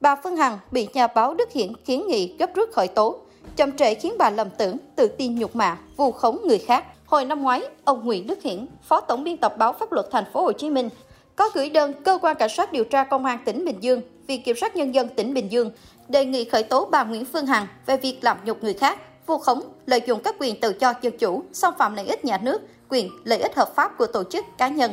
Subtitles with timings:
[0.00, 3.16] Bà Phương Hằng bị nhà báo Đức Hiển kiến nghị gấp rút khởi tố.
[3.56, 6.84] Chậm trễ khiến bà lầm tưởng, tự tin nhục mạ, vu khống người khác.
[7.06, 10.24] Hồi năm ngoái, ông Nguyễn Đức Hiển, Phó Tổng biên tập báo Pháp luật Thành
[10.32, 10.88] phố Hồ Chí Minh,
[11.36, 14.42] có gửi đơn cơ quan cảnh sát điều tra công an tỉnh Bình Dương, Viện
[14.42, 15.70] kiểm sát nhân dân tỉnh Bình Dương
[16.08, 19.38] đề nghị khởi tố bà Nguyễn Phương Hằng về việc làm nhục người khác, vu
[19.38, 22.62] khống, lợi dụng các quyền tự do dân chủ, xâm phạm lợi ích nhà nước,
[22.88, 24.92] quyền lợi ích hợp pháp của tổ chức cá nhân.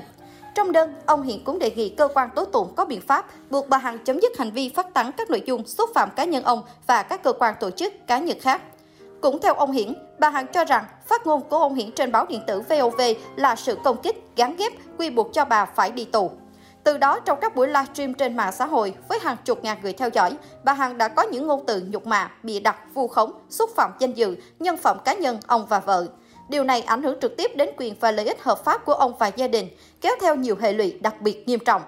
[0.55, 3.69] Trong đơn, ông Hiển cũng đề nghị cơ quan tố tụng có biện pháp buộc
[3.69, 6.43] bà Hằng chấm dứt hành vi phát tán các nội dung xúc phạm cá nhân
[6.43, 8.61] ông và các cơ quan tổ chức cá nhân khác.
[9.21, 12.25] Cũng theo ông Hiển, bà Hằng cho rằng phát ngôn của ông Hiển trên báo
[12.29, 13.01] điện tử VOV
[13.35, 16.31] là sự công kích, gán ghép, quy buộc cho bà phải đi tù.
[16.83, 19.93] Từ đó, trong các buổi livestream trên mạng xã hội với hàng chục ngàn người
[19.93, 23.33] theo dõi, bà Hằng đã có những ngôn từ nhục mạ, bịa đặt, vu khống,
[23.49, 26.07] xúc phạm danh dự, nhân phẩm cá nhân ông và vợ.
[26.49, 29.17] Điều này ảnh hưởng trực tiếp đến quyền và lợi ích hợp pháp của ông
[29.19, 29.67] và gia đình,
[30.01, 31.81] kéo theo nhiều hệ lụy đặc biệt nghiêm trọng.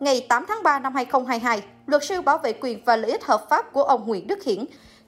[0.00, 3.46] Ngày 8 tháng 3 năm 2022, luật sư bảo vệ quyền và lợi ích hợp
[3.50, 4.64] pháp của ông Nguyễn Đức Hiển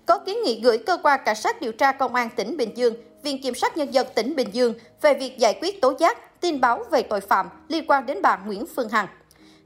[0.06, 2.94] có kiến nghị gửi cơ quan cảnh sát điều tra công an tỉnh Bình Dương,
[3.22, 6.60] Viện kiểm sát nhân dân tỉnh Bình Dương về việc giải quyết tố giác, tin
[6.60, 9.06] báo về tội phạm liên quan đến bà Nguyễn Phương Hằng.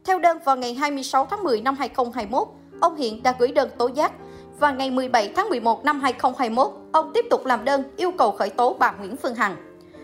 [0.05, 2.48] Theo đơn vào ngày 26 tháng 10 năm 2021,
[2.81, 4.12] ông Hiển đã gửi đơn tố giác
[4.59, 8.51] và ngày 17 tháng 11 năm 2021, ông tiếp tục làm đơn yêu cầu khởi
[8.51, 9.57] tố bà Nguyễn Phương Hằng.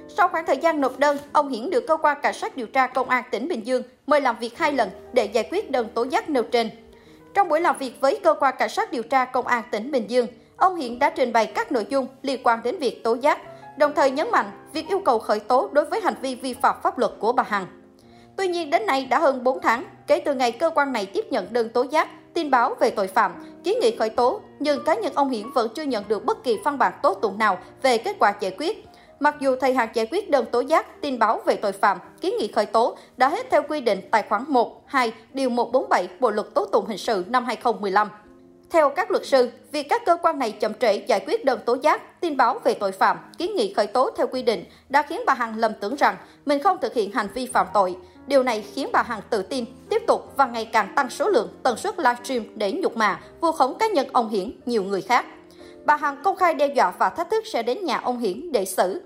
[0.09, 2.87] Sau khoảng thời gian nộp đơn, ông Hiển được cơ quan cảnh sát điều tra
[2.87, 6.03] công an tỉnh Bình Dương mời làm việc hai lần để giải quyết đơn tố
[6.03, 6.71] giác nêu trên.
[7.35, 10.11] Trong buổi làm việc với cơ quan cảnh sát điều tra công an tỉnh Bình
[10.11, 13.39] Dương, ông Hiển đã trình bày các nội dung liên quan đến việc tố giác,
[13.79, 16.77] đồng thời nhấn mạnh việc yêu cầu khởi tố đối với hành vi vi phạm
[16.83, 17.67] pháp luật của bà Hằng.
[18.37, 21.25] Tuy nhiên đến nay đã hơn 4 tháng kể từ ngày cơ quan này tiếp
[21.31, 23.33] nhận đơn tố giác, tin báo về tội phạm,
[23.65, 26.59] kiến nghị khởi tố, nhưng cá nhân ông Hiển vẫn chưa nhận được bất kỳ
[26.65, 28.85] văn bản tố tụng nào về kết quả giải quyết.
[29.21, 32.35] Mặc dù thời hạn giải quyết đơn tố giác, tin báo về tội phạm, kiến
[32.39, 36.31] nghị khởi tố đã hết theo quy định tài khoản 1, 2, điều 147 Bộ
[36.31, 38.09] luật tố tụng hình sự năm 2015.
[38.73, 41.77] Theo các luật sư, việc các cơ quan này chậm trễ giải quyết đơn tố
[41.83, 45.21] giác, tin báo về tội phạm, kiến nghị khởi tố theo quy định đã khiến
[45.27, 46.17] bà Hằng lầm tưởng rằng
[46.47, 47.97] mình không thực hiện hành vi phạm tội.
[48.27, 51.49] Điều này khiến bà Hằng tự tin, tiếp tục và ngày càng tăng số lượng
[51.63, 55.27] tần suất livestream để nhục mạ, vu khống cá nhân ông Hiển, nhiều người khác.
[55.85, 58.65] Bà Hằng công khai đe dọa và thách thức sẽ đến nhà ông Hiển để
[58.65, 59.03] xử.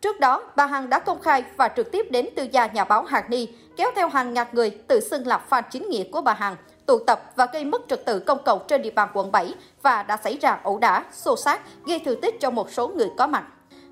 [0.00, 3.02] Trước đó, bà Hằng đã công khai và trực tiếp đến tư gia nhà báo
[3.02, 6.32] Hạc Ni, kéo theo hàng ngàn người tự xưng là fan chính nghĩa của bà
[6.34, 6.56] Hằng,
[6.90, 10.02] tụ tập và gây mất trật tự công cộng trên địa bàn quận 7 và
[10.02, 13.26] đã xảy ra ẩu đả, xô xát, gây thương tích cho một số người có
[13.26, 13.44] mặt.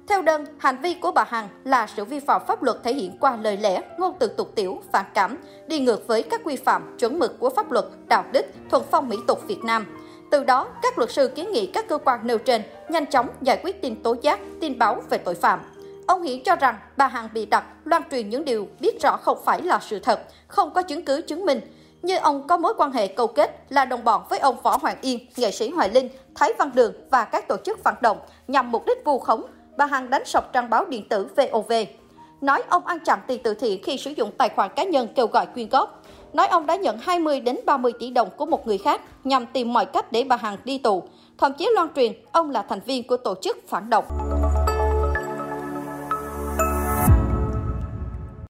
[0.08, 3.18] Theo đơn, hành vi của bà Hằng là sự vi phạm pháp luật thể hiện
[3.20, 5.36] qua lời lẽ, ngôn từ tục tiểu, phản cảm,
[5.66, 9.08] đi ngược với các quy phạm, chuẩn mực của pháp luật, đạo đức, thuần phong
[9.08, 9.86] mỹ tục Việt Nam.
[10.30, 13.60] Từ đó, các luật sư kiến nghị các cơ quan nêu trên nhanh chóng giải
[13.62, 15.60] quyết tin tố giác, tin báo về tội phạm.
[16.06, 19.38] Ông Hiển cho rằng bà Hằng bị đặt loan truyền những điều biết rõ không
[19.44, 21.60] phải là sự thật, không có chứng cứ chứng minh,
[22.02, 24.96] như ông có mối quan hệ câu kết là đồng bọn với ông Võ Hoàng
[25.00, 28.72] Yên, nghệ sĩ Hoài Linh, Thái Văn Đường và các tổ chức phản động nhằm
[28.72, 29.44] mục đích vu khống,
[29.76, 31.72] bà Hằng đánh sập trang báo điện tử VOV.
[32.40, 35.26] Nói ông ăn chặn tiền từ thiện khi sử dụng tài khoản cá nhân kêu
[35.26, 36.02] gọi quyên góp.
[36.32, 39.72] Nói ông đã nhận 20 đến 30 tỷ đồng của một người khác nhằm tìm
[39.72, 41.02] mọi cách để bà Hằng đi tù.
[41.38, 44.37] Thậm chí loan truyền ông là thành viên của tổ chức phản động.